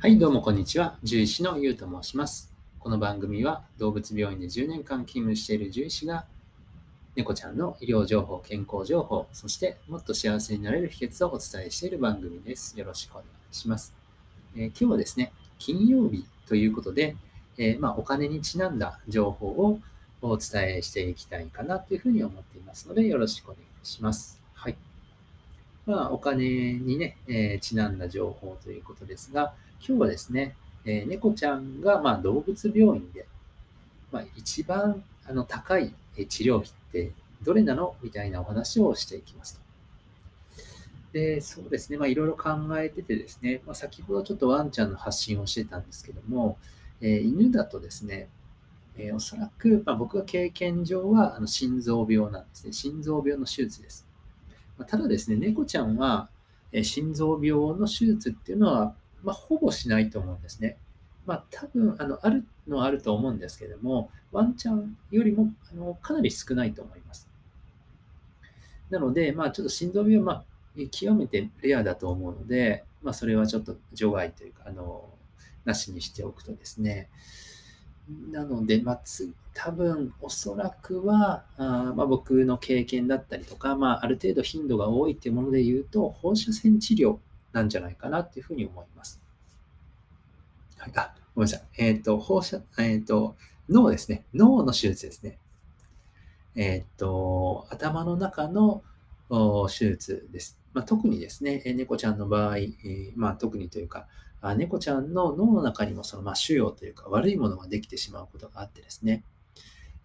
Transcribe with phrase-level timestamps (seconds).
[0.00, 0.96] はい、どうもこんにちは。
[1.02, 2.54] 獣医師のゆうと申します。
[2.78, 6.24] この番組は動物病院で10年間勤務している獣医師が
[7.16, 12.78] 猫ちゃんの医療情報、健康情報、そしてもっと幸せになれる秘訣をお伝えしている番組です。
[12.78, 13.92] よろしくお願いします。
[14.54, 17.16] えー今日はですね、金曜日ということで、
[17.56, 19.80] えーまあ、お金にちなんだ情報を
[20.22, 24.40] お伝えしていきたいかなというふうに思っていますので、よろしくお願いします。
[24.54, 24.76] はい。
[25.86, 29.54] まあ、お金にね、えーちなんだ情報ということですが、
[29.86, 33.26] 今日はですね、えー猫ちゃんが、まあ、動物病院で、
[34.10, 35.92] まあ、一番あの高い
[36.28, 37.94] 治療費ってどれなの？
[38.02, 39.60] みたいなお話をしていきますと。
[41.12, 46.58] で、そうですね、まあ、いろいろ考えててですね、まあ、先ほどちょっとワンちゃんの発信をしてたんですけども、
[47.00, 48.28] えー犬だとですね、
[48.96, 52.72] えーおそらく、まあ、僕が経験上はあの心臓病なんですね。
[52.72, 54.06] 心臓病の手術です。
[54.76, 56.28] まあただですね、猫ちゃんは、
[56.72, 60.76] えー心臓病の手術っていうのは、まあ、ほぼしないと思うんですね。
[61.26, 67.28] まあ、多分あのあるのはあると思うんですけども、ワンちゃんよりもあのかなり少ないと思います。
[68.90, 75.04] なので、まあ、ちょっと心臓病は、まあ、極めてレアだと思うので、まあ、それはちょっと除外というか、あの
[75.64, 77.08] なしにしておくとですね、
[78.30, 87.18] なので、まあ、つ多分おそらくは、あまあ、僕の経験だったりとか、まあ、ある程度頻度が多いっていうもので言うと、放射線治療
[87.52, 89.20] なんじゃないかなっていうふうに思います。
[90.78, 91.68] はい、あ、ごめんなさい。
[91.78, 93.36] えっ、と、放射、えっ、と、
[93.68, 94.24] 脳ですね。
[94.34, 95.38] 脳の手術ですね。
[96.54, 98.82] えっ、と、頭の中の
[99.68, 100.58] 手術です。
[100.72, 104.06] まあ、特にですね、猫ちゃんの場合、えーまあ、特にというか、
[104.40, 109.24] あ猫ちゃんの脳の中にもその、まあ、腫瘍というか悪いものができてしまうことがあってですね、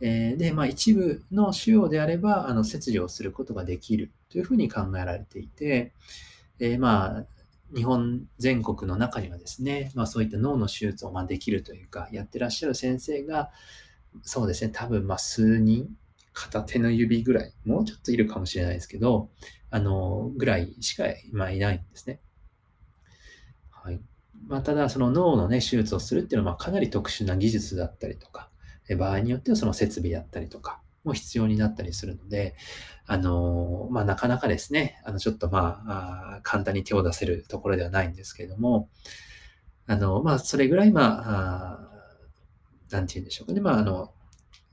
[0.02, 5.94] えーで、まあ、一部の腫瘍であればあの切除をすることができるというふうに考えられていて、
[6.60, 7.26] えーまあ、
[7.76, 13.52] 日本全国の中にはですね、まあ、そういった脳の手術をまできるというか、やってらっしゃる先生が、
[14.22, 15.90] そうですね、多分ま数人、
[16.34, 19.30] 片手の指ぐらい、もうちょっといるかもしれないですけど、
[19.70, 22.20] あの、ぐらいしか今いないんですね。
[23.70, 24.00] はい。
[24.48, 28.50] まあ、ただ、その脳のね、手術をするっていうのは、かなり特殊な技術だったりとか、
[28.96, 32.56] 場合によってはその設備だったりとかも必要になったりするので、
[33.06, 38.90] あの、まあ、なかなかですね、あの、ちょっとまあ、あ簡単に手を出せるところではないんですけれども、
[39.88, 41.90] あの、まあ、それぐらい、まあ、
[42.92, 44.14] なんて言うんでしょうかね、まあ、あの、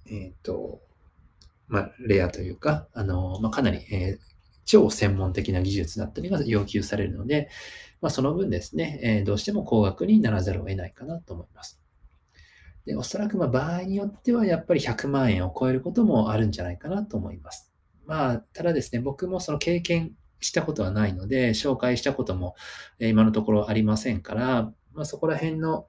[0.06, 0.80] えっ、と、
[1.68, 4.30] まあ、レアというか、あの、まあ、かなり、えー
[4.66, 7.48] 超専門的な技術だったりが要求されるので、
[8.00, 11.79] まあ、その分ですね、えーどうしても高額にならざるを得ないかなと思います。
[12.86, 17.72] で、おそらくま場合によってはやっぱり100万円を超えることもあるんじゃないかなと思います。
[18.06, 22.54] まあ、ただですね、僕もその経験したことはないので、紹介したことも
[22.98, 25.86] 今のところありませんから、まあ、そこら辺の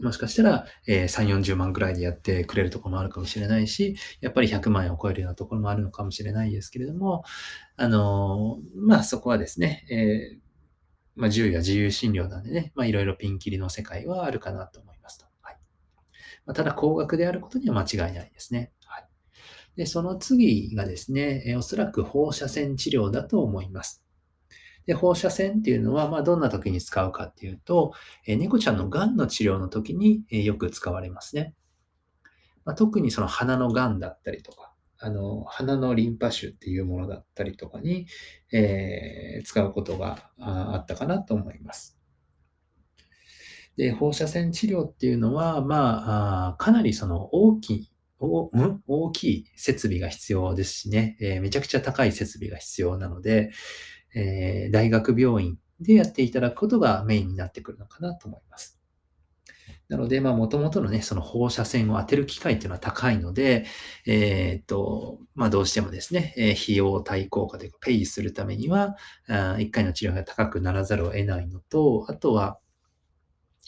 [0.00, 7.24] もしかしたら、え3、40万ぐらいでやってくれるところもあるかもしれないし、やっぱり100万円を超えるようなところもあるのかもしれないですけれども、
[7.76, 10.46] あのまあそこはですね、えー
[11.16, 15.25] まあ自由や自由診療なんでね、まあいろいろピンキリの世界はあるかなと思いますと。
[16.46, 18.72] ま、ただ高額であることには間違いないですね。
[18.86, 19.08] はい、
[19.76, 24.04] で、その次がですね、えおそらく放射線治療だと思います。
[24.86, 27.92] で、放射線っていうのは、まあ、どんな時に使うかっていうと、
[28.26, 31.54] えー猫ちゃんの癌の治療の時に、えよく使われますね。
[32.64, 38.06] まあ、特にその鼻の癌だったりとか、あの、鼻のリンパ腫っていうものだったりとかに、
[38.52, 41.95] えー使うことがあったかなと思います。
[43.76, 53.50] で、放射線治療っていうのは、まあ、あかなりその大きい、大きい設備が必要ですしね、えーめちゃくちゃ高い設備が必要なので、
[54.14, 58.80] えー大学病院でやっていただくことがメインになってくるのかなと思います。
[59.88, 63.66] なので、まあ、もともとのね、その放射線を当てる機会っていうのは高いので、
[64.06, 68.96] えーっと、まあ、どうしてもですね、えー費用対効果というか、ペイするためには、
[69.28, 72.58] あ1回の治療が高くならざるを得ないのと、あとは、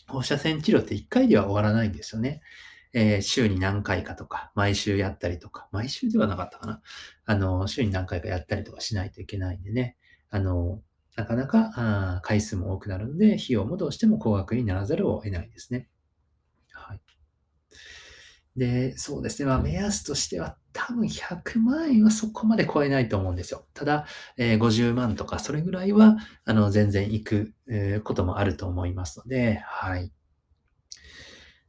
[0.08, 2.40] 放射線治療って1回では終わらないんですよね。
[2.94, 6.82] えー週に何回かとか、毎週やったりとか、毎週ではなかったかな。
[7.26, 9.96] あの、週に何回かやったりとかしないといけないんでね。
[10.30, 10.82] あの、
[11.16, 15.88] なかなかあ回数も多くなるので、費用もどうしても高額にならざるを得ないですね。
[16.72, 17.00] はい。
[18.56, 19.48] で、そうですね。
[19.48, 23.66] まあ、目安としては、多分100万円はそこまで超えないと思うんですよ。
[23.74, 27.52] ただ、えー50万とか、それぐらいは、あの、全然行く、
[28.04, 30.12] こともあると思いますので、はい。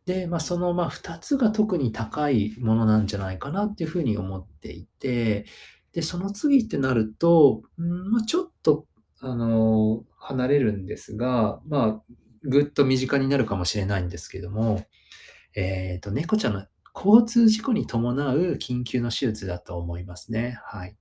[0.05, 5.45] で、まあ、その、まあ、2つが特に高いものなんじゃないかなっていうふうに思っていて、
[5.91, 8.85] で、その次ってなると、うんまあ、ちょっと、
[9.21, 12.13] あの、離れるんですが、まあ、
[12.43, 14.85] ぐっと身近になるかもしれないんですけども、
[15.55, 16.65] えっ、と、猫ちゃんの
[17.01, 20.59] 交通事故に伴う緊急の手術だと思いますね。
[20.65, 20.97] はい。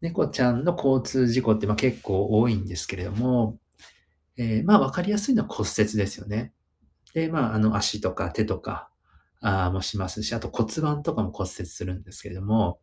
[0.00, 3.58] 猫ちゃんの交通事故ってまあ結構多いんですけれども、
[4.38, 6.52] えー、まあ分かりやすいのは骨折ですよね。
[7.12, 8.88] で、まあ、あの足とか手とか
[9.40, 12.80] あもしますし、あと骨盤とかも骨折するんですけれども、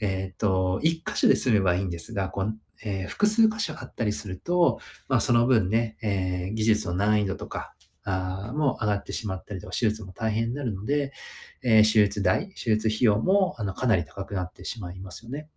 [0.00, 4.78] えっ、ー、と、一箇所で済めばいいんですが、こうえー、複数箇所あったりすると、
[5.08, 7.74] まあ、その分ね、え、技術の難易度とか、
[8.48, 11.12] あもう上がってしまったりとか、手術も大変になるので、
[11.62, 15.48] えー、手術代、手術費用もあのかなり高くなってしまいますよね。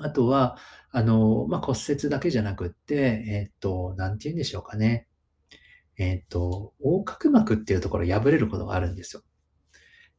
[0.00, 0.56] あとは、
[0.90, 2.94] あの、まあ、骨折だけじゃなくって、
[3.26, 5.08] えっ、と、なんて言うんでしょうかね。
[5.96, 9.22] えっ、と、横隔膜っていうところ破れることがあるんですよ。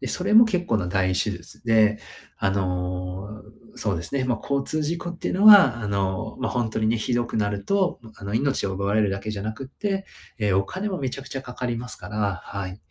[0.02, 2.00] で、それも結構な大手術で、
[2.38, 3.44] あの
[3.76, 10.06] そうですね、まあ、交通事故っていうのは、あのまあ、本当にね、ひどくなると、あの、命を奪われるだけじゃなくって、
[10.38, 12.82] えー、お金もめちゃくちゃかかりますから、はい。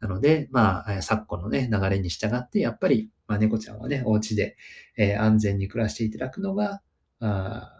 [0.00, 4.56] なので、まあ、昨今のね、流れに従って、やっぱり、まあ、猫ちゃんはね、お家で、
[4.96, 6.82] えー、安全に暮らしていただくのが、
[7.20, 7.70] あ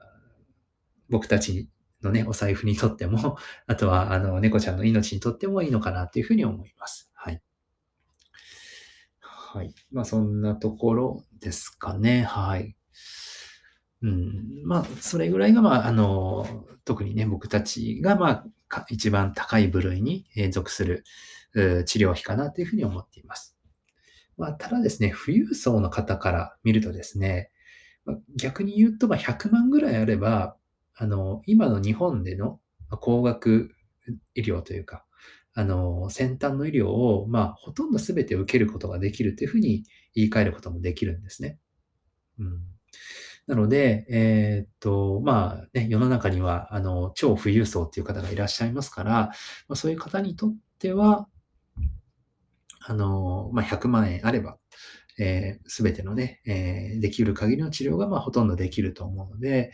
[1.10, 1.68] 僕たち
[2.02, 3.36] のね、お財布にとっても、
[3.66, 7.10] あとは、あの、猫ちゃんの命にとってもいいのかなっていうふうに思います。
[9.54, 9.72] はい。
[9.92, 12.24] まあ、そんなところですかね。
[12.24, 12.74] はい。
[14.02, 14.64] うん。
[14.64, 21.04] まあ、それぐらいが、まあ、あの、特にね、僕たちが、まあ、一番高い部類に属する
[21.86, 23.56] 治療費かなというふうに思っています。
[24.36, 27.52] まあ、ただですね、富裕層の方から見るとですね、
[28.36, 30.56] 逆に言うと、まあ、100万ぐらいあれば、
[30.96, 32.58] あの、今の日本での
[33.00, 33.70] 高額
[34.34, 35.03] 医療というか、
[35.54, 39.84] あの、先端の医療を、まあ、ほとんど全て受けることができるというふうに
[40.14, 41.58] 言い換えることもできるんですね。
[42.38, 42.60] うん。
[43.46, 49.30] なので、えー、っと、まあね、世の中には、あの、超富裕層っていう方がいらっしゃいますから、ま
[49.70, 51.28] あ、そういう方にとっては、
[52.86, 54.58] あの、まあ、100万円あれば、
[55.18, 59.72] えー、全てのね、えー、できる限りの治療が、まあ、ほとんどできると思うので、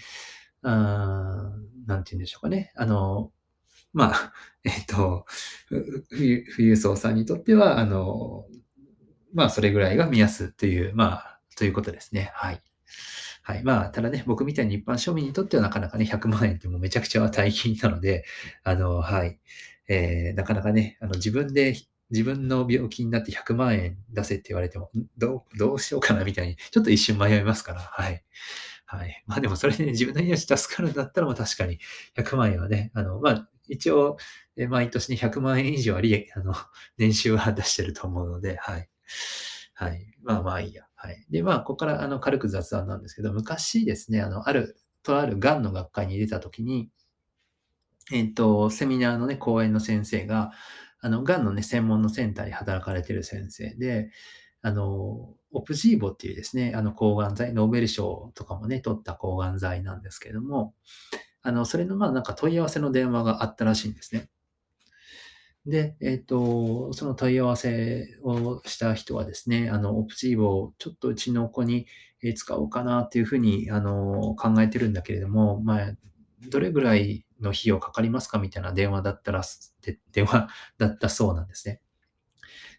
[0.62, 1.52] あ
[1.86, 2.72] なんて言うんでしょうかね。
[2.76, 3.32] あの、
[3.92, 4.32] まあ、
[4.64, 5.24] えっと、
[5.68, 5.80] 富
[6.58, 8.46] 裕層さんにとっては、あの、
[9.32, 12.30] まあ、それぐらいが目安という、まあ、ということですね。
[12.34, 12.62] はい。
[13.42, 13.64] はい。
[13.64, 18.24] まあ、ただね、僕みたいに一般庶民にとってはなかなかね、100万円ってもうめちゃくちゃ大金なので、
[18.64, 19.38] あの、はい。
[19.88, 21.74] えー、なかなかね、あの、自分で、
[22.10, 28.24] 自分の病気になって100万円出せって言われても、どう、どうしようかなみたいに、ちょっと一瞬迷いますから、はい。
[28.86, 29.22] はい。
[29.26, 31.78] まあでもそれで、ね、自分の命助かるんだったら、まあ確かに
[32.16, 34.16] 100万円はね、あの、まあ一応、
[34.68, 36.54] 毎年に100万円以上は利益、あの、
[36.98, 38.88] 年収は出してると思うので、はい。
[39.74, 40.14] はい。
[40.22, 40.86] まあまあいいや。
[40.94, 41.24] はい。
[41.30, 46.90] で、まあ、ここからあの軽く雑談なんですけど、昔ですね、あの、ある、とある癌の学会に出たときに、
[48.12, 50.52] えっ、と、セミナーのね、講演の先生が、
[51.00, 54.10] あの、癌のね、専門のセンターに働かれてる先生で、
[54.62, 60.74] あの、オプジーボっていうですね、あの抗がん剤、ノーベル賞とかもね、取った抗がん剤なんですけども、
[61.42, 64.28] あの、それのまあなんか問い合わせの電話があったらしいんですね。
[65.66, 71.86] で、えっ、ー、と、その問い合わせをした人はですね、あの、オプジーボをちょっとうちの子に
[72.34, 75.92] 使おうかなっていうふうに、あの、考えてるんだけれども、まあ、
[76.48, 79.42] どれぐらいの費用かかりますかみたいな電話だったら、
[80.12, 80.48] 電話
[80.78, 81.82] だったそうなんですね。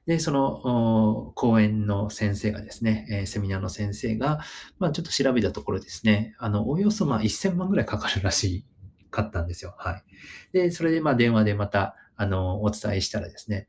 [0.08, 4.40] で、その講演の先生がですね、えセミナーの先生が、
[4.80, 8.66] まあ、ちょっと調べたところですね、あの、およそまあ1000万ぐらいかかるらしい
[9.12, 9.76] かったんですよ。
[9.78, 10.04] はい。
[10.54, 13.68] で、それでまあ電話でまた、あの、お伝えしたらですね、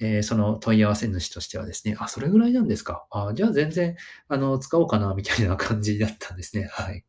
[0.00, 3.06] えー、その問い合わせ主としてはですね、あ、それぐらいなんですか？
[3.10, 3.96] あじゃあ全然、
[4.28, 6.68] あの、使おうかな、みたいな感じだったんですね。
[6.72, 7.04] はい。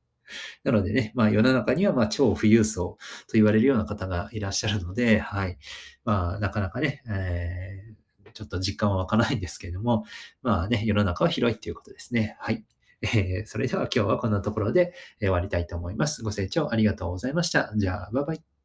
[0.63, 5.57] なのでね、まあ世の中にはまあ超富裕層と言われるような方がいらっしゃるので、はい。
[6.05, 8.02] まあなかなかね、えー
[8.33, 10.05] ちょっと実感は湧かないんですけれども、
[10.41, 12.35] まあね、世の中は広いっていうことですね。
[12.39, 12.63] はい。
[13.01, 16.23] えー、それでは今日はこんなところで終わりたいと思います。
[16.23, 17.71] ご清聴ありがとうございました。
[17.75, 18.52] じゃあ、バイバイ。